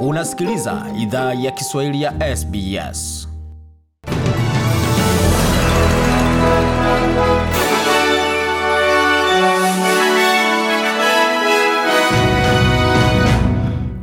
[0.00, 3.28] Unasikiliza idhaa ya Kiswahili ya SBS.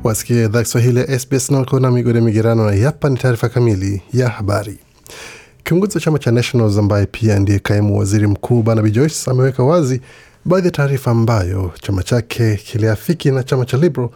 [0.04, 4.78] Wasikia idhaa Kiswahili ya SBS na migode migerano, na hapa ni taarifa kamili ya habari.
[5.64, 10.02] Kiongozi wa chama cha Nationals ambaye pia ndiye kaimu waziri mkuu Barnaby Joyce ameweka wazi
[10.46, 14.10] baadhi ya taarifa ambayo chama chake kiliafiki na chama cha Liberal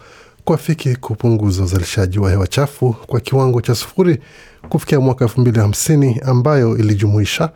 [0.49, 4.19] kuafiki kupunguza uzalishaji wa hewa chafu kwa kiwango cha sufuri
[4.69, 7.49] kufikia mwaka elfu mbili hamsini ambayo ilijumuisha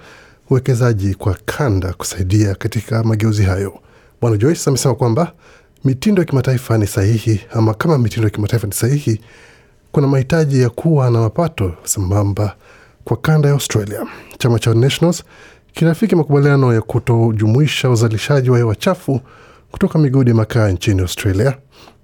[0.49, 3.79] uwekezaji kwa kanda kusaidia katika mageuzi hayo.
[4.21, 5.31] Bwana Joyce amesema kwamba
[5.85, 9.21] mitindo ya kimataifa ni sahihi, ama kama mitindo ya kimataifa ni sahihi,
[9.91, 12.55] kuna mahitaji ya kuwa na mapato sambamba
[13.03, 14.07] kwa kanda ya Australia.
[14.37, 15.23] Chama cha Nationals
[15.73, 19.21] kinafiki makubaliano ya kutojumuisha uzalishaji wa hewa chafu
[19.73, 21.57] kutoka migodi makaa nchini Australia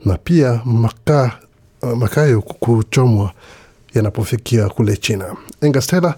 [0.05, 0.61] na pia
[1.95, 3.31] makayo kuchomwa
[3.93, 5.35] yanapofikia kule China.
[5.61, 6.15] Engastela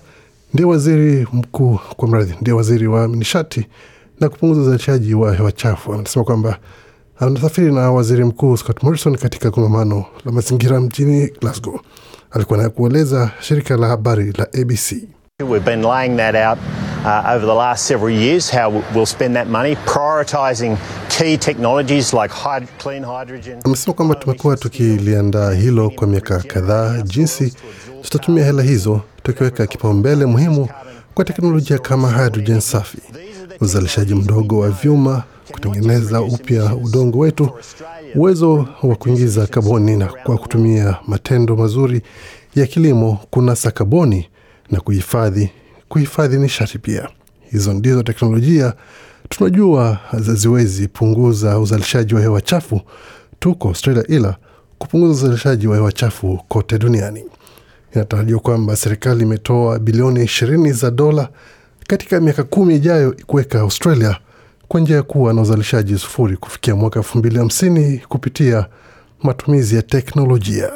[0.54, 3.68] ndiye waziri mkuu, kwa mradhi, ndiye waziri wa nishati
[4.20, 5.94] na kupunguza uzalishaji wa hewa chafu.
[5.94, 6.58] Anasema kwamba
[7.20, 11.80] anasafiri na waziri mkuu Scott Morrison katika kongamano la mazingira mjini Glasgow.
[12.32, 14.94] Alikuwa na kueleza shirika la habari la ABC.
[15.44, 16.58] We've been laying that out
[17.06, 20.78] uh, over the last several years, how we'll spend that money, prioritising
[21.10, 23.60] key technologies like hyd- clean hydrogen.
[23.64, 27.54] Amesema kwamba tumekuwa tukiliandaa hilo kwa miaka kadhaa, jinsi
[28.02, 30.70] tutatumia hela hizo, tukiweka kipaumbele muhimu
[31.14, 32.98] kwa teknolojia kama hydrogen safi,
[33.62, 37.50] uzalishaji mdogo wa vyuma, kutengeneza upya udongo wetu,
[38.16, 42.02] uwezo wa kuingiza kaboni na kwa kutumia matendo mazuri
[42.56, 44.28] ya kilimo kunasa kaboni
[44.72, 45.50] na kuhifadhi
[45.90, 47.10] kuhifadhi nishati pia.
[47.52, 48.74] Hizo ndizo teknolojia
[49.30, 52.82] tunajua haziwezi punguza uzalishaji wa hewa chafu
[53.40, 54.36] tuko Australia, ila
[54.78, 57.24] kupunguza uzalishaji wa hewa chafu kote duniani.
[57.96, 61.30] Inatarajiwa kwamba serikali imetoa bilioni ishirini za dola
[61.88, 64.18] katika miaka kumi ijayo kuweka Australia
[64.68, 68.66] kwa njia ya kuwa na uzalishaji sufuri kufikia mwaka elfu mbili hamsini kupitia
[69.24, 70.72] matumizi ya teknolojia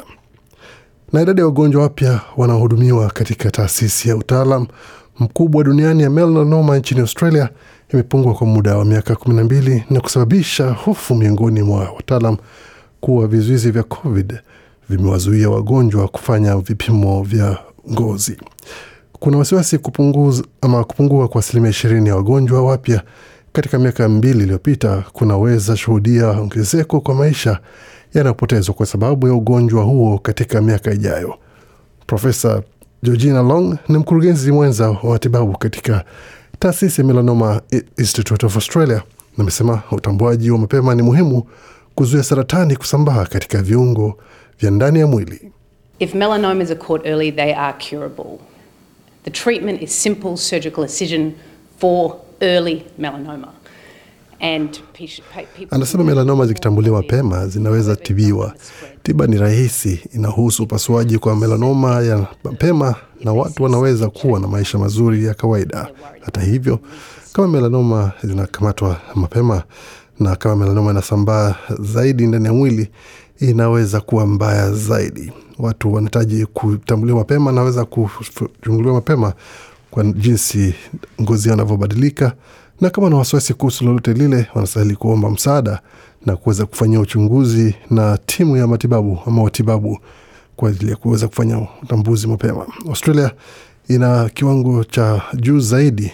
[1.12, 4.66] na idadi ya wagonjwa wapya wanaohudumiwa katika taasisi ya utaalam
[5.20, 7.48] mkubwa duniani ya melanoma nchini Australia
[7.92, 12.36] imepungua kwa muda wa miaka kumi na kusababisha hofu miongoni mwa wataalam
[13.00, 14.38] kuwa vizuizi vya COVID
[14.88, 17.58] vimewazuia wagonjwa kufanya vipimo vya
[17.92, 18.36] ngozi.
[19.12, 23.02] Kuna wasiwasi kupunguza ama kupungua kwa asilimia ishirini ya wagonjwa wapya
[23.52, 27.58] katika miaka mbili iliyopita kunaweza shuhudia ongezeko kwa maisha
[28.18, 31.34] yanayopotezwa kwa sababu ya ugonjwa huo katika miaka ijayo.
[32.06, 32.62] Profesa
[33.02, 36.04] Georgina Long ni mkurugenzi mwenza wa matibabu katika
[36.58, 37.62] taasisi ya Melanoma
[37.98, 39.02] Institute of Australia
[39.38, 41.42] amesema utambuaji wa mapema ni muhimu
[41.94, 44.18] kuzuia saratani kusambaa katika viungo
[44.60, 45.52] vya ndani ya mwili.
[45.98, 48.38] If melanomas are caught early, they are curable.
[49.24, 51.32] The treatment is simple surgical incision
[51.80, 53.55] for early melanoma.
[55.70, 58.54] Anasema melanoma zikitambuliwa mapema zinaweza tibiwa.
[59.02, 64.78] Tiba ni rahisi, inahusu upasuaji kwa melanoma ya mapema na watu wanaweza kuwa na maisha
[64.78, 65.88] mazuri ya kawaida.
[66.20, 66.78] Hata hivyo,
[67.32, 69.62] kama melanoma zinakamatwa mapema
[70.20, 72.88] na kama melanoma inasambaa zaidi ndani ya mwili,
[73.40, 75.32] inaweza kuwa mbaya zaidi.
[75.58, 79.32] Watu wanahitaji kutambuliwa mapema, naweza kuchunguliwa mapema
[79.90, 80.74] kwa jinsi
[81.22, 82.32] ngozi yanavyobadilika
[82.80, 85.80] na kama na wasiwasi kuhusu lolote lile, wanastahili kuomba msaada
[86.26, 89.98] na kuweza kufanyia uchunguzi na timu ya matibabu ama watibabu
[90.56, 92.66] kwa ajili ya kuweza kufanya utambuzi mapema.
[92.88, 93.30] Australia
[93.88, 96.12] ina kiwango cha juu zaidi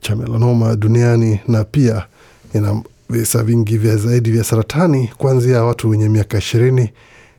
[0.00, 2.06] cha melanoma duniani na pia
[2.54, 6.90] ina visa vingi vya zaidi vya saratani kuanzia watu wenye miaka ishirini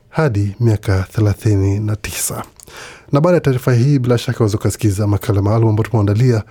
[0.08, 2.42] hadi miaka thelathini na tisa.
[3.12, 6.42] Na baada ya taarifa hii, bila shaka waweza ukasikiza makala maalum ambayo tumeandalia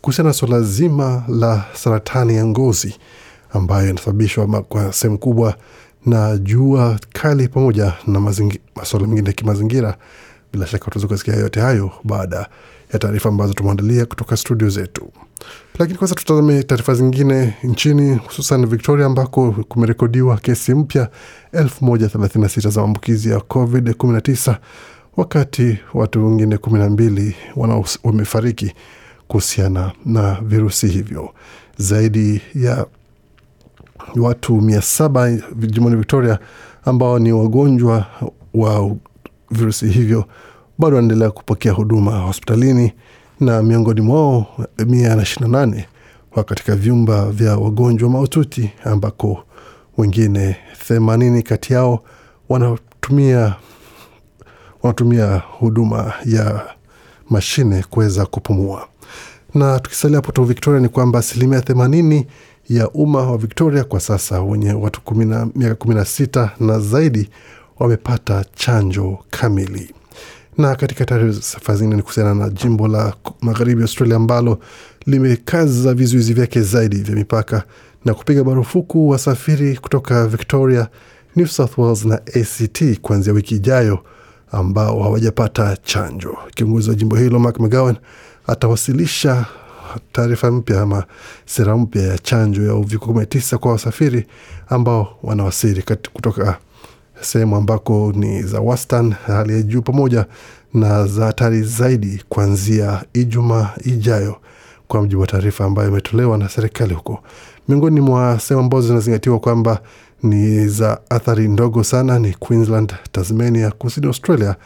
[0.00, 2.94] kuhusiana na suala zima la saratani ya ngozi
[3.52, 5.54] ambayo inasababishwa kwa sehemu kubwa
[6.06, 8.20] na jua kali pamoja na
[8.76, 9.96] masuala mengine ya kimazingira.
[10.52, 12.48] Bila shaka utaweza kusikia yote hayo baada
[12.92, 15.08] ya taarifa ambazo tumeandalia kutoka studio zetu.
[15.78, 21.08] Lakini kwanza tutazame taarifa zingine nchini, hususan Victoria ambako kumerekodiwa kesi mpya
[21.52, 24.56] 1036 za maambukizi ya COVID-19
[25.16, 28.72] wakati watu wengine 12 wana- wamefariki
[29.30, 31.30] kuhusiana na virusi hivyo.
[31.76, 32.86] Zaidi ya
[34.16, 36.38] watu mia saba jimboni Victoria
[36.84, 38.06] ambao ni wagonjwa
[38.54, 38.96] wa
[39.50, 40.24] virusi hivyo
[40.78, 42.92] bado wanaendelea kupokea huduma hospitalini
[43.40, 44.46] na miongoni mwao
[44.86, 45.88] mia na ishirini na nane
[46.36, 49.44] wa katika vyumba vya wagonjwa mahututi ambako
[49.98, 50.56] wengine
[50.88, 52.04] themanini kati yao
[52.48, 53.54] wanatumia
[54.82, 56.66] wanatumia huduma ya
[57.30, 58.88] mashine kuweza kupumua.
[59.54, 62.26] Na tukisalia hapo tu Victoria, ni kwamba asilimia themanini
[62.68, 67.28] ya umma wa Victoria kwa sasa wenye watu kumina, miaka kumi na sita na zaidi
[67.78, 69.94] wamepata chanjo kamili.
[70.58, 74.58] Na katika taarifa zingine ni kuhusiana na jimbo la magharibi Australia ambalo
[75.06, 77.62] limekaza vizuizi vyake zaidi vya mipaka
[78.04, 80.88] na kupiga marufuku wasafiri kutoka Victoria,
[81.36, 83.98] New South Wales na ACT kuanzia wiki ijayo
[84.52, 86.36] ambao hawajapata chanjo.
[86.54, 87.96] Kiongozi wa jimbo hilo Mark McGowan
[88.50, 89.46] atawasilisha
[90.12, 91.04] taarifa mpya ama
[91.46, 94.26] sera mpya ya chanjo ya uviko kumi na tisa kwa wasafiri
[94.68, 95.82] ambao wanawasiri
[96.12, 96.58] kutoka
[97.20, 100.26] sehemu ambako ni za wastan, hali ya juu pamoja
[100.74, 104.36] na za hatari zaidi kuanzia Ijumaa ijayo,
[104.88, 107.22] kwa mujibu wa taarifa ambayo imetolewa na serikali huko.
[107.68, 109.80] Miongoni mwa sehemu ambazo zinazingatiwa kwamba
[110.22, 114.56] ni za athari ndogo sana ni Queensland, Tasmania, kusini Australia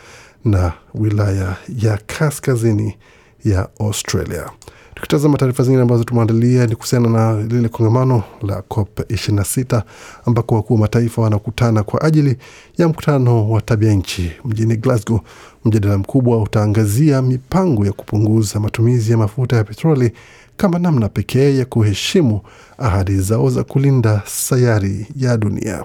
[0.44, 2.96] na wilaya ya kaskazini
[3.44, 4.50] ya Australia.
[4.94, 9.82] Tukitazama taarifa zingine ambazo tumeandalia ni kuhusiana na lile kongamano la COP 26
[10.26, 12.36] ambako wakuu wa mataifa wanakutana kwa ajili
[12.78, 15.20] ya mkutano wa tabia nchi mjini Glasgow.
[15.64, 20.12] Mjadala mkubwa utaangazia mipango ya kupunguza matumizi ya mafuta ya petroli
[20.56, 22.40] kama namna pekee ya kuheshimu
[22.78, 25.84] ahadi zao za kulinda sayari ya dunia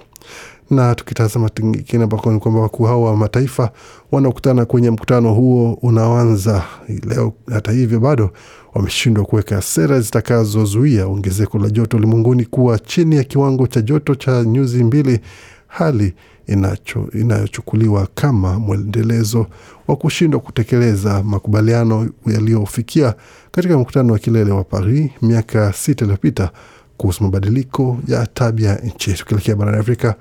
[0.70, 3.72] na tukitazama kingine ambako ni kwamba wakuu hao wa mataifa
[4.12, 6.64] wanaokutana kwenye mkutano huo unaoanza
[7.08, 7.34] leo.
[7.52, 8.32] Hata hivyo, bado
[8.74, 14.44] wameshindwa kuweka sera zitakazozuia ongezeko la joto ulimwenguni kuwa chini ya kiwango cha joto cha
[14.44, 15.20] nyuzi mbili,
[15.68, 16.14] hali
[17.14, 19.46] inayochukuliwa kama mwendelezo
[19.88, 23.14] wa kushindwa kutekeleza makubaliano yaliyofikia
[23.52, 26.52] katika mkutano wa kilele wa Paris miaka sita iliyopita
[27.00, 29.14] kuhusu mabadiliko ya tabia nchi.
[29.14, 30.16] Tukielekea barani Afrika,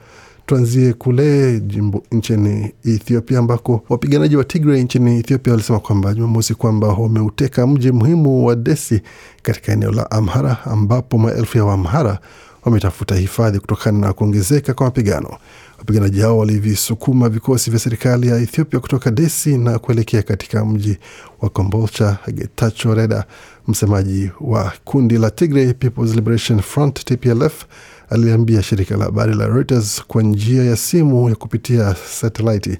[0.46, 6.88] tuanzie kule jimbo nchini Ethiopia ambako wapiganaji wa Tigray nchini Ethiopia walisema kwamba Jumamosi kwamba
[6.88, 9.02] wameuteka mji muhimu wa Desi
[9.42, 12.19] katika eneo la Amhara ambapo maelfu ya Waamhara
[12.64, 15.36] wametafuta hifadhi kutokana na kuongezeka kwa mapigano.
[15.78, 20.98] Wapiganaji hao walivisukuma vikosi vya serikali ya Ethiopia kutoka Desi na kuelekea katika mji
[21.40, 22.19] wa Kombolcha.
[22.32, 23.25] Getachew Reda,
[23.69, 27.64] msemaji wa kundi la Tigray People's Liberation Front TPLF,
[28.10, 32.78] aliambia shirika la habari la Reuters kwa njia ya simu ya kupitia satelaiti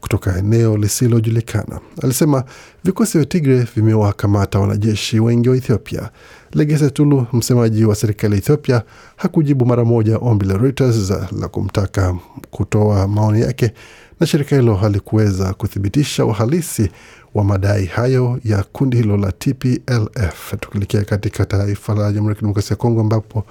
[0.00, 1.80] kutoka eneo lisilojulikana.
[2.02, 2.44] Alisema
[2.84, 6.10] vikosi vya Tigre vimewakamata wanajeshi wengi wa Ethiopia.
[6.52, 8.82] Legese Tulu, msemaji wa serikali ya Ethiopia,
[9.16, 11.10] hakujibu mara moja ombi la Reuters
[11.40, 12.14] la kumtaka
[12.50, 13.72] kutoa maoni yake,
[14.20, 16.90] na shirika hilo halikuweza kuthibitisha uhalisi
[17.34, 20.54] wa madai hayo ya kundi hilo la TPLF.
[20.60, 23.44] Tukielekea katika taifa la Jamhuri ya Kidemokrasia ya Kongo ambapo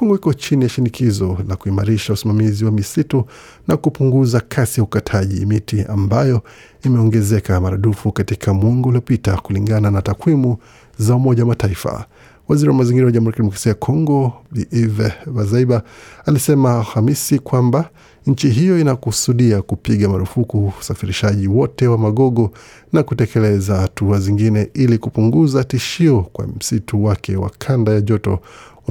[0.00, 3.24] Kongo iko chini ya shinikizo la kuimarisha usimamizi wa misitu
[3.68, 6.42] na kupunguza kasi ya ukataji miti ambayo
[6.84, 10.56] imeongezeka maradufu katika mwongo uliopita kulingana na takwimu
[10.98, 12.06] za Umoja wa Mataifa.
[12.48, 14.32] Waziri wa mazingira wa Jamhuri ya Kidemokrasia ya Kongo
[14.72, 15.82] Yves Bazaiba
[16.26, 17.90] alisema Alhamisi kwamba
[18.26, 22.50] nchi hiyo inakusudia kupiga marufuku usafirishaji wote wa magogo
[22.92, 28.40] na kutekeleza hatua zingine ili kupunguza tishio kwa msitu wake wa kanda ya joto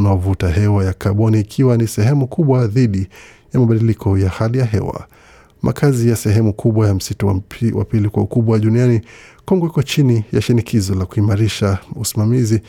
[0.03, 3.07] unaovuta hewa ya kaboni ikiwa ni sehemu kubwa dhidi
[3.53, 5.07] ya mabadiliko ya hali ya hewa.
[5.61, 7.27] Makazi ya sehemu kubwa ya msitu
[7.73, 9.01] wa pili kwa ukubwa duniani,
[9.45, 12.61] Kongo iko chini ya shinikizo la kuimarisha usimamizi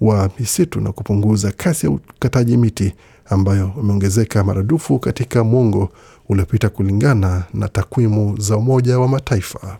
[0.00, 2.94] wa misitu na kupunguza kasi ya ukataji miti
[3.26, 5.88] ambayo umeongezeka maradufu katika mwongo
[6.28, 9.78] uliopita kulingana na takwimu za Umoja wa Mataifa.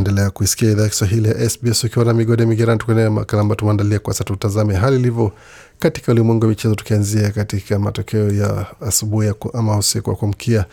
[0.00, 3.98] Waendelea kuisikia idhaa ya Kiswahili ya SBS ukiwa na migode migerani, tukuendelea makala ambayo tumeandalia
[3.98, 4.24] kwa sasa.
[4.24, 5.32] Tutazame hali ilivyo
[5.78, 10.64] katika ulimwengu wa michezo, tukianzia katika matokeo ya asubuhi ama usiku wa kuamkia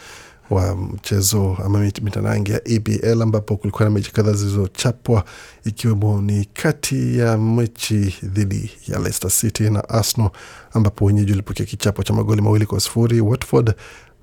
[0.50, 5.24] wa mchezo ama mitanangi ya EPL ambapo kulikuwa na mechi kadhaa zilizochapwa
[5.66, 10.30] ikiwemo ni kati ya mechi dhidi ya Leicester City na Arsenal
[10.74, 13.22] ambapo wenyeji walipokea kichapo cha magoli mawili kwa sufuri.
[13.22, 13.74] Watford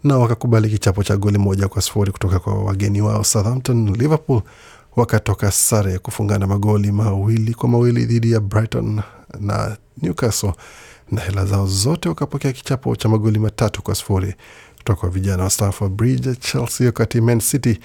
[0.05, 3.97] na wakakubali kichapo cha goli moja kwa sufuri kutoka kwa wageni wao Southampton.
[3.97, 4.43] Liverpool
[4.97, 9.01] wakatoka sare ya kufungana magoli mawili kwa mawili dhidi ya Brighton
[9.41, 10.53] na Newcastle,
[11.13, 14.35] na hela zao zote wakapokea kichapo cha magoli matatu kwa sifuri
[14.77, 16.35] kutoka kwa vijana wa Stamford Bridge.
[16.35, 17.79] Chelsea, wakati Man City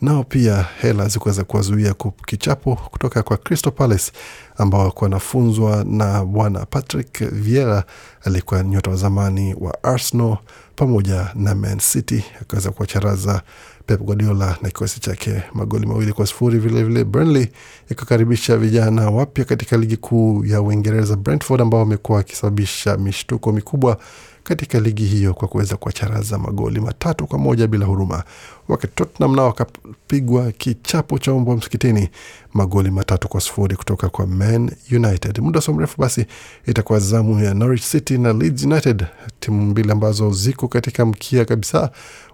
[0.00, 1.94] nao pia hela zikuweza kuwazuia
[2.26, 4.12] kichapo kutoka kwa Crystal Palace
[4.56, 7.84] ambao walikuwa wanafunzwa na bwana Patrick Vieira
[8.24, 10.36] aliyekuwa nyota wa zamani wa Arsenal
[10.76, 13.42] pamoja na Man City, akaweza kuwacharaza
[13.86, 16.58] Pep Guardiola na kikosi chake magoli mawili kwa sifuri.
[16.58, 17.48] Vilevile Burnley
[17.90, 23.98] ikakaribisha vijana wapya katika ligi kuu ya Uingereza, Brentford, ambao wamekuwa wakisababisha mishtuko mikubwa
[24.48, 28.24] katika ligi hiyo kwa kuweza kuwacharaza magoli matatu kwa moja bila huruma,
[28.68, 32.08] wakati Tottenham nao wakapigwa kichapo cha umbwa msikitini
[32.54, 35.38] magoli matatu kwa sufuri kutoka kwa Man United.
[35.38, 36.26] Muda so mrefu basi
[36.66, 39.06] itakuwa zamu ya Norwich City na Leeds United,
[39.40, 41.90] timu mbili ambazo ziko katika mkia kabisa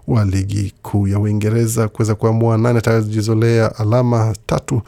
[0.07, 4.81] wa ligi kuu ya Uingereza kuweza kuamua nani atajizolea alama tatu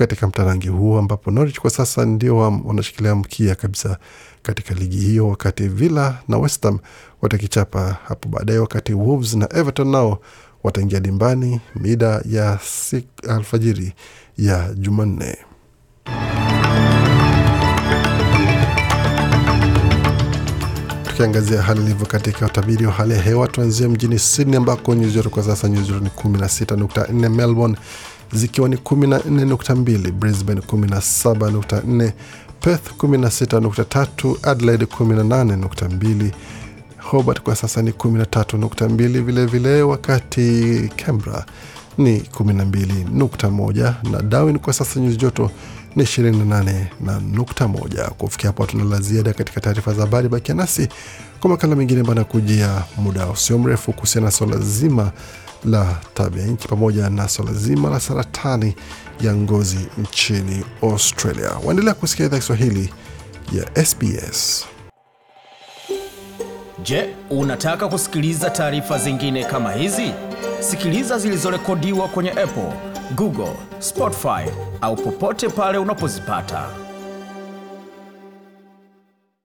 [0.00, 3.98] katika mtarangi huo ambapo Norwich kwa sasa ndio wanashikilia mkia kabisa
[4.42, 6.78] katika ligi hiyo, wakati Villa na West Ham
[7.22, 10.20] watakichapa hapo baadaye, wakati Wolves na Everton nao
[10.62, 12.58] wataingia dimbani mida ya
[13.28, 13.92] alfajiri
[14.38, 15.36] ya Jumanne.
[21.04, 25.30] Tukiangazia hali ilivyo katika utabiri wa hali ya hewa, tuanzie mjini Sydney ambako nyuzi joto
[25.30, 27.76] kwa sasa nyuzi joto ni 16.4, Melbourne
[28.32, 32.12] zikiwa ni 14.2, Brisbane 17.4,
[32.60, 36.30] Perth 16.3, Adelaide 18.2,
[36.98, 41.44] Hobart kwa sasa ni 13.2 vilevile, wakati Canberra
[41.98, 45.50] ni 12.1 na Darwin kwa sasa nyuzi joto
[45.96, 48.04] ni 28 na nukta moja.
[48.04, 50.28] Kufikia hapo hatuna la ziada katika taarifa za habari.
[50.28, 50.88] Bakia nasi
[51.40, 55.12] kwa makala mengine ambayo anakujia muda usio mrefu kuhusiana na swala zima
[55.64, 58.74] la tabia nchi pamoja na swala zima la saratani
[59.20, 61.50] ya ngozi nchini Australia.
[61.64, 62.92] Waendelea kusikia idhaa Kiswahili
[63.52, 64.64] ya SBS.
[66.82, 70.12] Je, unataka kusikiliza taarifa zingine kama hizi?
[70.60, 72.72] Sikiliza zilizorekodiwa kwenye Apple,
[73.14, 74.50] Google, Spotify
[74.80, 76.89] au popote pale unapozipata.